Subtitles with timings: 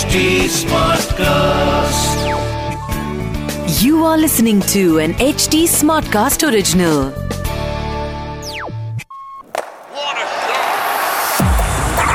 [0.00, 2.08] HD Smartcast.
[3.82, 7.12] You are listening to an HD Smartcast original.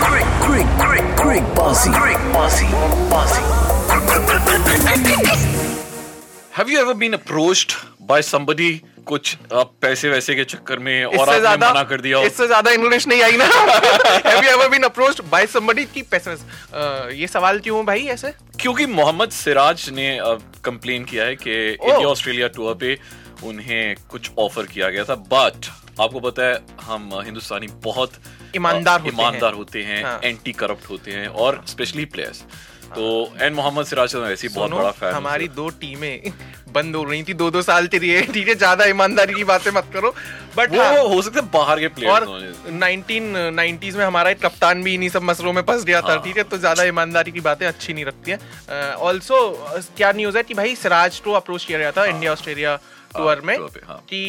[0.02, 2.66] Quick, quick, quick, quick, bossy, quick, bossy,
[3.14, 3.44] bossy.
[6.54, 11.20] Have you ever been approached by somebody कुछ आप पैसे वैसे के चक्कर में और
[11.20, 14.84] आपने ज़्यादा मना कर दिया। इससे ज़्यादा इंग्लिश नहीं आई ना। Have you ever been
[14.84, 16.36] approached by somebody की पैसे
[17.16, 18.34] ये सवाल क्यों भाई ऐसे?
[18.60, 20.18] क्योंकि मोहम्मद सिराज ने
[20.66, 22.98] कंप्लेन किया है कि इंडिया ऑस्ट्रेलिया टूर पे
[23.44, 25.66] उन्हें कुछ ऑफ़र किया गया था। बट
[26.02, 28.14] आपको पता है हम हिंदुस्तानी बहुत
[28.56, 32.42] ईमानदार होते ईमानदार हैं। होते हैं हाँ। एंटी करप्ट होते हैं और स्पेशली प्लेयर्स
[32.88, 33.06] तो
[33.42, 36.32] एंड मोहम्मद सिराज वैसे बहुत बड़ा फ़ैन हमारी दो टीमें
[36.76, 39.72] बंद हो रही थी दो दो साल चली है ठीक है ज़्यादा ईमानदारी की बातें
[39.72, 40.14] मत करो
[40.58, 44.42] बट वो वो हो सकते हैं बाहर के प्लेयर और प्लेयर्स 1990s में हमारा एक
[44.42, 47.32] कप्तान भी इन्हीं सब मसलों में फंस गया था हाँ। ठीक है तो ज़्यादा ईमानदारी
[47.32, 49.40] की बातें अच्छी नहीं लगती है ऑल्सो
[49.98, 52.76] क्या न्यूज़ है कि भाई सिराज को अप्रोच किया गया था इंडिया ऑस्ट्रेलिया
[53.16, 54.22] टूर में हाँ। कि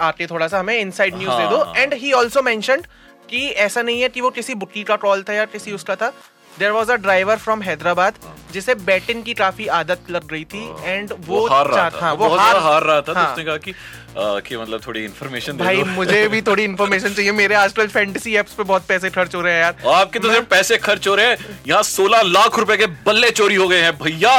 [0.00, 2.82] आके थोड़ा सा हमें इनसाइड न्यूज़ दे दो। एंड ही ऑल्सो मैंशन
[3.30, 6.12] कि ऐसा नहीं है कि वो किसी बुकी का ट्रॉल था या किसी उसका था
[6.58, 8.14] there was a driver from Hyderabad
[8.52, 12.12] जिसे बैटिंग की काफ़ी आदत लग रही थी एंड वो, वो हार रहा था। हाँ,
[12.14, 13.74] वो ज़्यादा हार रहा था तो हाँ। उसने कहा कि अ,
[14.16, 18.62] कि मतलब थोड़ी इन्फॉर्मेशन भाई मुझे भी थोड़ी इन्फॉर्मेशन चाहिए। मेरे आजकल फैंटेसी एप्स पे
[18.62, 21.58] बहुत पैसे खर्च हो रहे हैं यार। आपके तो सिर्फ़ पैसे खर्च हो रहे हैं।
[21.68, 24.36] यहाँ सोलह लाख रुपए के बल्ले चोरी हो गए हैं भैया।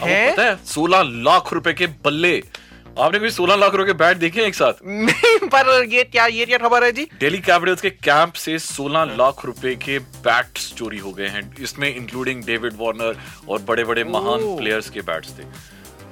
[0.00, 0.34] हैं?
[0.38, 2.36] है सोलह लाख रुपए के बल्ले।
[3.00, 4.80] आपने कोई सोलह लाख रुपए के बैट देखे एक साथ?
[4.86, 7.06] नहीं पर ये क्या ये क्या खबर है जी?
[7.20, 11.94] दिल्ली कैपिटल्स के कैंप से 16 लाख रुपए के बैट्स चोरी हो गए हैं। इसमें
[11.94, 13.16] इंक्लूडिंग डेविड वार्नर
[13.48, 15.44] और बड़े बड़े महान प्लेयर्स के बैट्स थे।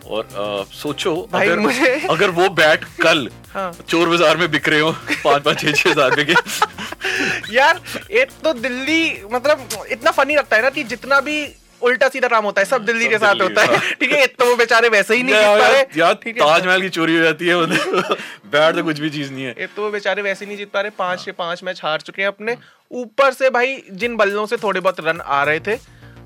[0.08, 4.68] और अ, सोचो भाई अगर मुझे- अगर वो बैट कल हाँ। चोर बाज़ार में बिक
[4.68, 4.90] रहे हो
[5.24, 7.80] पाँच पाँच छह छह हज़ार रुपए के यार
[8.22, 11.42] एक तो दिल्ली मतलब इतना फनी लगता है ना कि जितना भी
[11.82, 14.46] उल्टा सीधा काम होता है सब दिल्ली के साथ होता है। हाँ। ठीक है तो
[14.46, 17.56] वो बेचारे वैसे ही नहीं जीत पा रहे है ताजमहल की चोरी हो जाती है
[17.56, 20.80] बैट तो। कुछ भी चीज़ नहीं है। तो वो बेचारे वैसे ही नहीं जीत पा
[20.80, 22.56] रहे पाँच से पाँच मैच हार चुके हैं अपने।
[22.90, 25.78] ऊपर से भाई जिन बल्लों से थोड़े बहुत रन आ रहे थे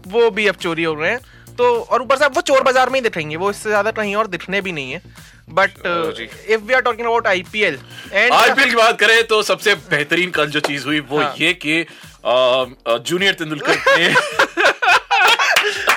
[0.09, 1.21] वो भी अब चोरी हो रहे हैं।
[1.57, 4.15] तो और ऊपर से अब वो चोर बाज़ार में ही दिखेंगे वो इससे ज़्यादा कहीं
[4.17, 5.03] और दिखने भी नहीं है।
[5.51, 5.71] But
[6.51, 7.79] if we are talking about IPL
[8.13, 11.53] and IPL की बात करें तो सबसे बेहतरीन कल जो चीज़ हुई वो हाँ। ये
[11.57, 11.85] कि
[12.27, 14.15] जूनियर तेंदुलकर ने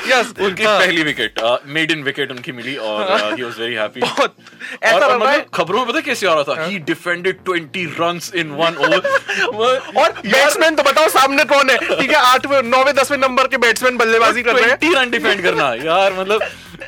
[0.09, 4.35] यस उनकी पहली विकेट मेड इन विकेट उनकी मिली और ही वाज वेरी हैप्पी बहुत
[4.84, 6.66] ऐसा लग रहा मतलब है। हाँ। खबरों में पता कैसे आ रहा था?
[6.66, 11.78] ही। Defended 20 runs in one over और बैट्समैन तो बताओ सामने कौन है?
[11.90, 15.44] ठीक है आठवें नौवे दसवें नंबर के बैट्समैन बल्लेबाजी कर रहे हैं। 20 रन डिफेंड
[15.44, 16.41] करना। यार मतलब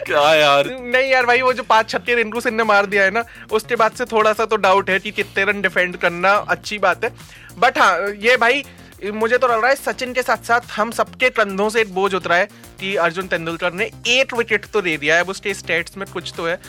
[0.05, 3.11] क्या यार। नहीं यार भाई वो जो पाँच छक्के रिंकू सिंह ने मार दिया है
[3.11, 6.77] ना उसके बाद से थोड़ा सा तो डाउट है कि कितने रन डिफेंड करना अच्छी
[6.79, 7.11] बात है।
[7.59, 8.63] बट हाँ ये भाई
[9.05, 12.15] मुझे तो लग रहा है सचिन के साथ साथ हम सबके कंधों से एक बोझ
[12.15, 12.45] उतरा है
[12.79, 16.33] कि अर्जुन तेंदुलकर ने एट विकेट तो दे दिया है। अब उसके स्टेट्स में कुछ
[16.37, 16.59] तो है।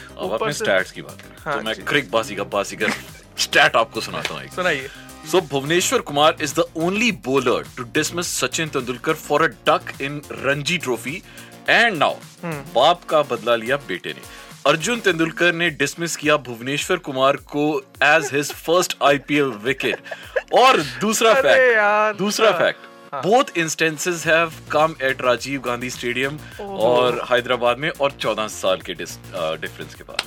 [0.52, 2.86] से- स्टैट्स की बात हाँ तो मैं। क्रिक बासी का बासी का
[3.38, 4.88] स्टैट आपको सुनाता हूँ सुनाइए।
[5.30, 10.20] So Bhuvneshwar Kumar is the only bowler to dismiss Sachin Tendulkar for a duck in
[10.46, 11.16] Ranji Trophy
[11.70, 17.36] and now बाप का बदला लिया बेटे ने। अर्जुन तेंदुलकर ने डिसमिस किया भुवनेश्वर कुमार
[17.36, 19.96] को as his first IPL wicket
[20.52, 27.24] और दूसरा फैक्ट दूसरा हाँ, fact both instances have come at Rajiv Gandhi stadium और
[27.30, 30.22] हैदराबाद में और 14 साल के डिफरेंस के बाद।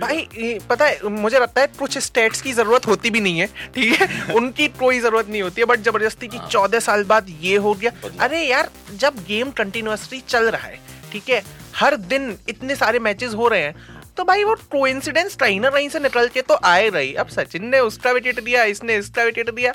[0.00, 4.00] भाई पता है मुझे लगता है कुछ स्टेट्स की ज़रूरत होती भी नहीं है ठीक
[4.00, 4.34] है?
[4.36, 7.92] उनकी कोई ज़रूरत नहीं होती है बट ज़बरदस्ती की चौदह साल बाद ये हो गया।
[8.20, 10.78] अरे यार जब गेम कंटिन्यूसली चल रहा है
[11.12, 11.42] ठीक है?
[11.76, 15.88] हर दिन इतने सारे मैचेस हो रहे हैं तो भाई वो कोइंसिडेंस कहीं ना कहीं
[15.88, 19.50] से निकल के तो आए रही। अब सचिन ने उसका विकेट दिया, इसने इसका विकेट
[19.50, 19.72] दिया।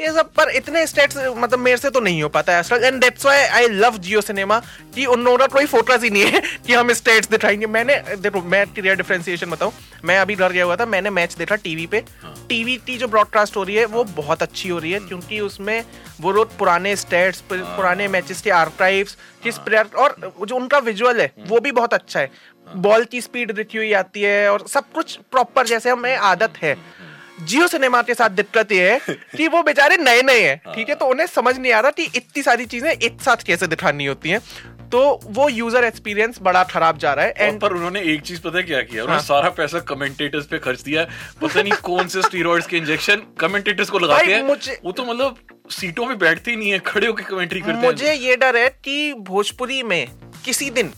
[0.00, 3.24] ये सब पर इतने स्टेट्स मतलब मेरे से तो नहीं हो पाता है and that's
[3.26, 4.58] why I love Jio Cinema
[4.94, 8.42] कि उन लोगों का कोई फोकस ही नहीं है कि हम स्टेट्स दिखाएँगे। मैंने देखो
[8.42, 9.72] मैं क्लियर डिफरेंशिएशन बताऊँ।
[10.04, 12.04] मैं अभी घर गया हुआ था मैंने मैच देखा टीवी पे।
[12.48, 15.84] टीवी की जो ब्रॉडकास्ट हो रही है वो बहुत अच्छी हो रही है क्योंकि उसमें
[16.20, 20.16] वो रोज पुराने स्टेट्स पुराने मैचेस के आर्काइव्स किस प्लेयर और
[20.46, 22.30] जो उनका विजुअल है वो भी बहुत अच्छा है।
[22.66, 26.76] बॉल की स्पीड दिखी हुई आती है और सब कुछ प्रॉपर जैसे हमें आदत है।
[27.42, 29.00] जियो सिनेमा के साथ दिक्कत ये है
[29.36, 32.02] कि वो बेचारे नए नए हैं। ठीक है तो उन्हें समझ नहीं आ रहा कि
[32.16, 34.40] इतनी सारी चीज़ें एक साथ कैसे दिखानी होती हैं।
[34.88, 38.40] तो वो यूज़र एक्सपीरियंस बड़ा खराब जा रहा है और एंड पर उन्होंने एक चीज़
[38.40, 39.02] पता है क्या किया?
[39.02, 41.08] उन्होंने हाँ। सारा पैसा कमेंटेटर्स पे खर्च दिया है।
[41.42, 45.36] पता नहीं कौन से स्टीरॉइड्स के इंजेक्शन कमेंटेटर्स को लगाते हैं। मुझे- वो तो मतलब
[45.70, 49.14] सीटों में बैठते ही नहीं है खड़े होकर कमेंट्री करते मुझे ये डर है कि
[49.14, 50.08] भोजपुरी में
[50.44, 50.92] किसी दिन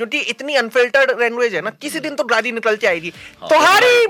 [0.00, 3.10] क्योंकि इतनी अनफिल्टर्ड लैंग्वेज है ना किसी दिन तो गाड़ी निकल के आएगी।
[3.42, 4.06] तुम्हारी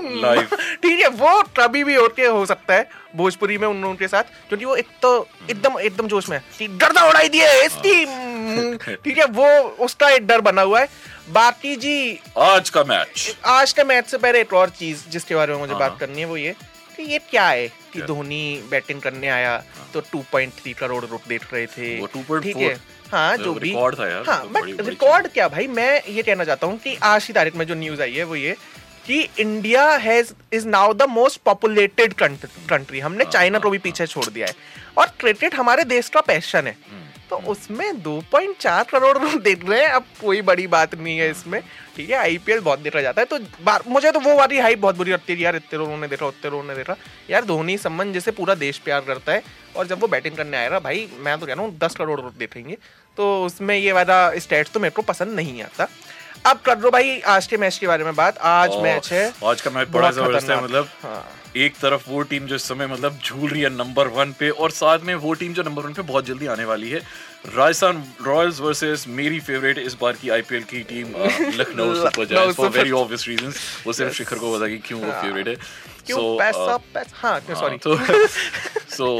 [0.83, 4.23] ठीक है वो कभी भी होके हो सकता है भोजपुरी में उन लोगों के साथ
[4.49, 5.11] क्योंकि वो एक तो
[5.49, 9.47] एकदम एकदम जोश में है। गर्दा उड़ाई दिए इसकी हम्म, ठीक है वो
[9.85, 10.87] उसका एक डर बना हुआ है।
[11.31, 15.53] बाकी जी आज का मैच आज के मैच से पहले एक और चीज़ जिसके बारे
[15.53, 16.55] में मुझे हाँ, बात हाँ। करनी है वो ये
[16.97, 19.57] कि ये क्या है कि धोनी बैटिंग करने आया
[19.93, 22.73] तो 2.3 करोड़ रुपए देख रहे थे। वो 2.4 ठीक है।
[23.11, 25.67] हाँ जो तो भी। रिकॉर्ड था यार, हाँ तो बट रिकॉर्ड क्या भाई?
[25.67, 28.35] मैं ये कहना चाहता हूँ कि आज की तारीख में जो न्यूज़ आई है वो
[28.35, 28.55] ये
[29.05, 33.77] कि India has is now the most populated country हमने हाँ, चाइना हाँ, को भी
[33.77, 34.53] पीछे छोड़ दिया है।
[34.97, 37.00] और क्रिकेट हमारे देश का पैशन है। हम्म,
[37.31, 41.61] तो उसमें 2.4 करोड़ देख रहे हैं। अब कोई बड़ी बात नहीं है इसमें।
[41.95, 45.11] ठीक है आईपीएल बहुत देखा जाता है। तो मुझे तो वो वाली हाइप बहुत बुरी
[45.11, 46.95] लगती है यार इतने लोगों ने देखा उतने लोगों ने देखा।
[47.29, 49.43] यार धोनी संबंध जैसे पूरा देश प्यार करता है
[49.75, 52.77] और जब वो बैटिंग करने आएगा भाई मैं तो कह रहा हूँ दस करोड़ देखेंगे।
[53.17, 55.87] तो उसमें ये वाला स्टेट्स तो मेरे को पसंद नहीं आता।
[56.45, 59.61] अब कर दो भाई आज के मैच के बारे में बात। आज मैच है। आज
[59.61, 61.27] का मैच बड़ा ज़बरदस्त है मतलब। हाँ।
[61.57, 64.71] एक तरफ़ वो टीम जो इस समय मतलब झूल रही है नंबर वन पे और
[64.71, 66.99] साथ में वो टीम जो नंबर वन पे बहुत जल्दी आने वाली है।
[67.55, 71.07] राजस्थान रॉयल्स वर्सेस मेरी फेवरेट इस बार की आईपीएल की team
[71.59, 75.11] Lucknow Super Giants for very obvious reasons वो सिर्फ़ शिखर को पता कि क्यों वो
[75.11, 75.55] फेवरेट है।
[76.05, 77.77] क्यों So, पैसा uh, पैसा हाँ सॉरी
[78.95, 79.19] सो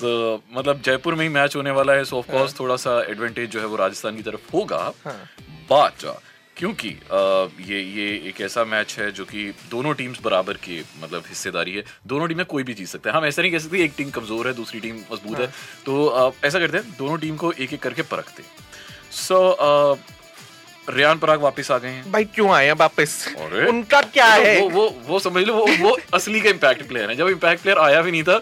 [0.00, 3.50] सो मतलब जयपुर में ही मैच होने वाला है सो ऑफ़ कोर्स थोड़ा सा एडवांटेज
[3.50, 5.18] जो है वो राजस्थान की तरफ़ होगा। हाँ।
[5.72, 6.06] बट
[6.56, 6.88] क्योंकि
[7.68, 11.84] ये ये एक ऐसा मैच है जो कि दोनों टीम्स बराबर की मतलब हिस्सेदारी है।
[12.06, 14.46] दोनों टीमें कोई भी जीत सकते हैं। हम ऐसा नहीं कह सकते एक टीम कमज़ोर
[14.48, 15.46] है दूसरी टीम मज़बूत है।
[15.86, 18.42] तो ऐसा करते हैं दोनों टीम को एक एक करके परखते
[19.16, 19.38] सो
[20.88, 23.12] रियान पराग वापस आ गए हैं। भाई क्यों आए हैं वापस?
[23.68, 24.60] उनका क्या वो- है?
[24.60, 27.78] वो वो वो समझ लो वो वो असली का इम्पैक्ट प्लेयर है। जब इम्पैक्ट प्लेयर
[27.78, 28.38] आया भी नहीं था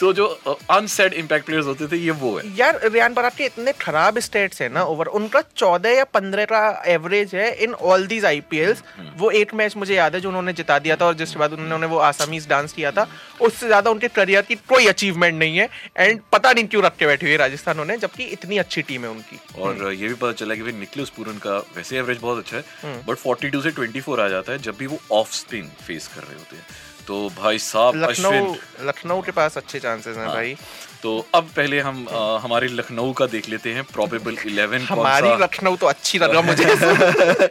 [0.00, 0.26] तो जो
[0.70, 4.62] अनसेड इम्पैक्ट प्लेयर्स होते थे ये वो है। यार रियान पराग के इतने खराब स्टेट्स
[4.62, 8.82] है ना ओवर उनका चौदह या पंद्रह का एवरेज है इन ऑल दीज आईपीएल्स
[9.18, 11.86] वो एक मैच मुझे याद है जो उन्होंने जिता दिया था और जिसके बाद उन्होंने
[11.86, 13.06] वो आसामीज डांस किया था।
[13.40, 17.06] उससे ज़्यादा उनके करियर की कोई अचीवमेंट नहीं है। एंड पता नहीं क्यों रख के
[17.06, 20.54] बैठे हुए राजस्थान ने जबकि इतनी अच्छी टीम है उनकी। और ये भी पता चला
[20.54, 24.52] कि निकलस पूरन का वैसे एवरेज बहुत अच्छा है बट 42 से 24 आ जाता
[24.52, 26.64] है जब भी वो ऑफ़ स्पिन फेस कर रहे होते हैं।
[27.06, 30.54] तो भाई साहब लखनऊ अश्विन। लखनऊ के पास अच्छे चांसेस हैं हाँ। भाई।
[31.02, 35.28] तो अब पहले हम अ, हमारे लखनऊ का देख लेते हैं प्रोबेबल 11 कौन हमारी
[35.42, 36.64] लखनऊ तो अच्छी लगा मुझे।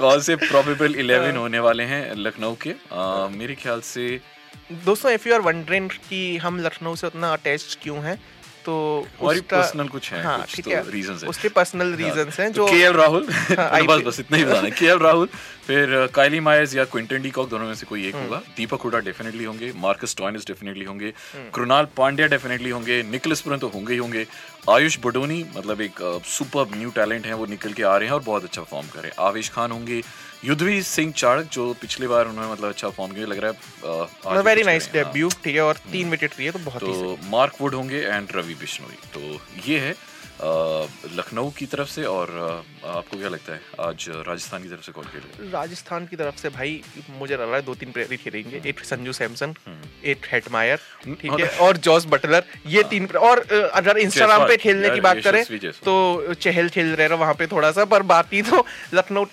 [0.00, 2.70] कौन से प्रोबेबल 11 हाँ। होने वाले हैं लखनऊ के?
[2.70, 4.20] अ, मेरे ख्याल से
[4.84, 8.18] दोस्तों इफ़ यू आर वंडरिंग कि हम लखनऊ से उतना अटैच क्यों हैं
[8.64, 8.74] तो
[9.20, 10.82] और पर्सनल कुछ है हाँ कुछ तो तो है
[11.22, 14.68] हैं। उसके पर्सनल रीजंस हैं जो के एल राहुल हाँ, बस बस इतना ही बताना
[14.68, 15.28] के एल राहुल
[15.66, 18.98] फिर काइली मायर्स या क्विंटन डीकॉक दोनों में से कोई एक हम्म। होगा दीपक हुडा
[18.98, 21.12] डेफिनेटली होंगे मार्कस टॉयनस डेफिनेटली होंगे।
[21.54, 24.26] कृणाल पांड्या डेफिनेटली होंगे निकलस पुरन तो होंगे ही होंगे
[24.68, 28.22] आयुष बडोनी मतलब एक सुपर न्यू टैलेंट है वो निकल के आ रहे हैं और
[28.22, 30.02] बहुत अच्छा फॉर्म कर रहे हैं। आवेश खान होंगे
[30.44, 33.50] युद्धवीर सिंह चाड़क जो पिछले बार उन्होंने मतलब अच्छा फॉर्म किया लग रहा
[34.26, 37.74] है वेरी नाइस। डेब्यू ठीक है। और तीन विकेट लिए तो बहुत तो मार्क वुड
[37.74, 39.20] होंगे एंड रवि बिश्नोई। तो
[39.68, 39.94] ये है
[40.42, 42.30] लखनऊ की तरफ़ से और
[42.86, 43.60] आपको क्या लगता है?
[43.80, 45.58] आज राजस्थान की तरफ़ से कौन खेलेगा?
[45.58, 46.80] राजस्थान की तरफ़ से भाई
[47.18, 49.54] मुझे लग रहा है दो तीन प्लेयर ही खेलेंगे। एक संजू सैमसन
[50.04, 50.78] एक हेटमायर
[51.20, 53.40] ठीक है और जॉस बटलर ये तीन और
[53.74, 55.44] अगर इंस्टाग्राम पे खेलने की बात करें
[55.84, 58.64] तो चहल खेल रहे वहाँ पे थोड़ा सा पर बाकी तो
[58.94, 59.24] लखनऊ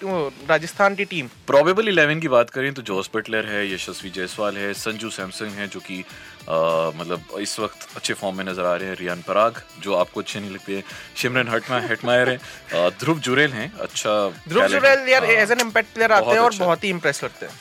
[0.49, 4.73] राजस्थान की टीम। प्रोबेबल इलेवन की बात करें तो जॉस बटलर है यशस्वी जायसवाल है
[4.73, 6.03] संजू सैमसंग है जो कि
[6.49, 10.39] मतलब इस वक्त अच्छे फॉर्म में नज़र आ रहे हैं रियान पराग जो आपको अच्छे
[10.39, 10.83] नहीं लगते। हैं
[11.21, 14.13] सिमरन हटमा हेटमायर है। ध्रुव जुरेल हैं। अच्छा
[14.47, 17.19] ध्रुव जुरैल यार हाँ। एज एन इम्पैक्ट प्लेयर आते हैं और अच्छा। बहुत ही इंप्रेस
[17.19, 17.53] करते हैं।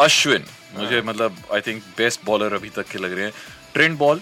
[0.00, 0.44] अश्विन
[0.76, 3.32] मुझे मतलब आई थिंक बेस्ट बॉलर अभी तक के लग रहे हैं।
[3.74, 4.20] Trent Boult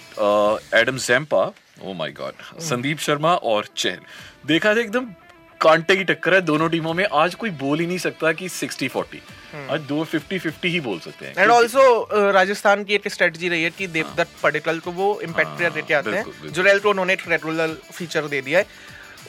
[0.74, 1.44] Adam Zampa
[1.82, 4.00] oh my god Sandeep Sharma और चहल
[4.46, 5.06] देखा जाए एकदम
[5.60, 8.88] कांटे की टक्कर है दोनों टीमों में। आज कोई बोल ही नहीं सकता कि 60
[8.90, 9.20] 40
[9.70, 13.62] आज दो 50 50 ही बोल सकते हैं। एंड ऑल्सो राजस्थान की एक स्ट्रेटजी रही
[13.62, 17.14] है कि देवदत्त पडिक्कल को वो इम्पैक्ट हाँ, प्लेयर लेके आते हैं। जुरैल को उन्होंने
[17.28, 18.66] रेगुलर फीचर दे दिया है।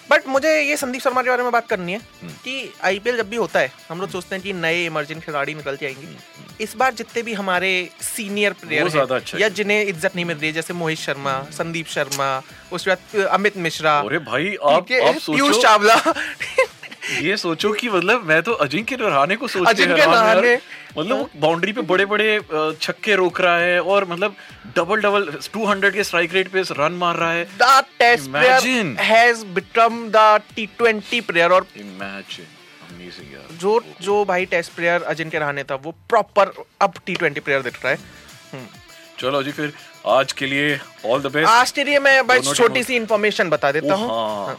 [0.09, 3.29] बट मुझे ये संदीप शर्मा के बारे में बात करनी है हम्म। कि आईपीएल जब
[3.29, 6.75] भी होता है हम लोग सोचते हैं कि नए इमर्जिंग खिलाड़ी निकल के आएँगे। इस
[6.77, 7.69] बार जितने भी हमारे
[8.01, 11.87] सीनियर प्लेयर हम्म, अच्छा या जिन्हें इज़्ज़त नहीं मिल रही है जैसे मोहित शर्मा संदीप
[11.87, 12.27] शर्मा
[12.71, 15.95] उसके बाद अमित मिश्रा अरे भाई आप आप पीयूष सोचो। चावला
[17.22, 20.55] ये सोचो कि मतलब मैं तो अजिंक्य रहाणे को सोच अजिंक्य हैरान हूँ।
[20.98, 22.39] मतलब वो बाउंड्री पे बड़े बड़े
[22.81, 24.36] छक्के रोक रहा है और मतलब
[24.75, 29.45] डबल डबल 200 के स्ट्राइक रेट पे रन मार रहा है। The test player has
[29.55, 32.62] become the T twenty player और इमेजिन
[33.62, 37.83] जो जो भाई टेस्ट प्लेयर अजिंक्य रहाणे था वो प्रॉपर अब टी ट्वेंटी प्लेयर दिख
[37.86, 38.00] रहा है।
[39.20, 39.74] चलो जी फिर
[40.08, 43.72] आज के लिए ऑल द बेस्ट आज के लिए मैं बस छोटी सी इन्फॉर्मेशन बता
[43.72, 44.55] देता हूँ। हाँ।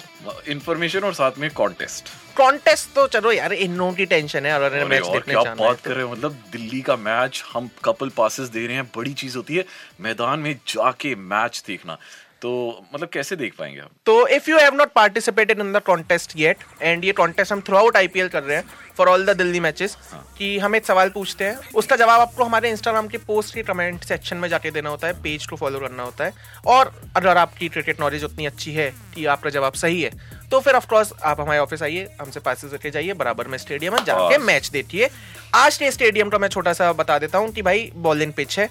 [1.04, 5.02] और साथ में कॉन्टेस्ट कॉन्टेस्ट तो चलो यार इन की टेंशन है और अरे मैच
[5.02, 8.66] और देखने क्या बात कर रहे हो मतलब दिल्ली का मैच हम कपल पासेस दे
[8.66, 9.64] रहे हैं बड़ी चीज़ होती है
[10.00, 11.98] मैदान में जाके मैच देखना।
[12.44, 12.50] तो
[12.94, 16.64] मतलब कैसे देख पाएँगे हम तो if you have not participated in the contest yet
[16.82, 18.64] and ये कॉन्टेस्ट हम थ्रू आउट आईपीएल कर रहे हैं
[18.98, 19.96] for all the Delhi matches
[20.38, 24.04] कि हम एक सवाल पूछते हैं उसका जवाब आपको हमारे इंस्टाग्राम के पोस्ट के कमेंट
[24.04, 26.32] सेक्शन में जाके देना होता है पेज को फॉलो करना होता है
[26.66, 30.10] और अगर आपकी क्रिकेट नॉलेज उतनी अच्छी है कि आपका जवाब सही है
[30.50, 34.04] तो फिर ऑफकोर्स आप हमारे ऑफ़िस आइए हमसे पासिस लेके जाइए बराबर में स्टेडियम है
[34.04, 35.08] जाके मैच देखिए।
[35.54, 38.68] आज के स्टेडियम का मैं छोटा सा बता देता हूँ कि भाई बॉलिंग पिच है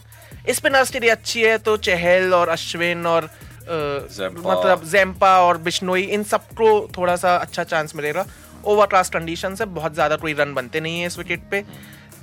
[0.49, 3.29] स्पिनर्स के लिए अच्छी है तो चहल और अश्विन और।
[3.63, 8.25] मतलब जैम्पा और बिश्नोई इन सबको थोड़ा सा अच्छा चांस मिलेगा।
[8.65, 11.63] ओवर क्लास कंडीशन से बहुत ज़्यादा कोई रन बनते नहीं है इस विकेट पे।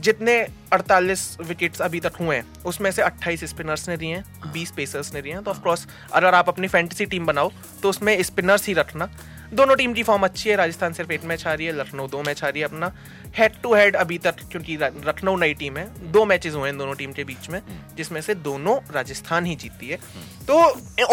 [0.01, 0.35] जितने
[0.73, 5.13] 48 विकेट्स अभी तक हुए हैं उसमें से 28 स्पिनर्स ने दिए हैं 20 पेसर्स
[5.15, 7.51] ने दिए हैं। तो ऑफकोर्स अगर आप अपनी फैंटेसी टीम बनाओ
[7.83, 9.09] तो उसमें स्पिनर्स ही रखना।
[9.53, 12.23] दोनों टीम की फॉर्म अच्छी है। राजस्थान सिर्फ़ एक मैच आ रही है लखनऊ दो
[12.23, 12.93] मैच आ रही है अपना।
[13.37, 14.77] हेड टू हेड अभी तक क्योंकि
[15.07, 17.61] लखनऊ नई टीम है। दो मैचेस हुए हैं दोनों टीम के बीच में
[17.97, 19.99] जिसमें से दोनों राजस्थान ही जीती है।
[20.47, 20.55] तो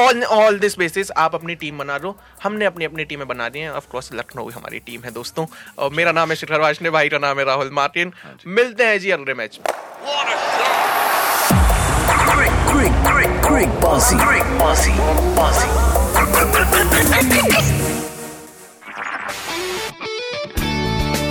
[0.03, 3.59] ऑन ऑल दिस बेसिस आप अपनी टीम बना लो हमने अपनी अपनी टीमें बना दी
[3.59, 5.45] हैं। ऑफ़ कोर्स लखनऊ हमारी टीम है दोस्तों।
[5.77, 8.13] और मेरा नाम है शिखर वाशने भाई का नाम है राहुल मार्टिन।
[8.47, 9.73] मिलते हैं जी अगले मैच में।
[13.47, 14.17] Crick bossy.
[14.19, 14.93] Crick bossy.
[15.37, 15.67] Bossy.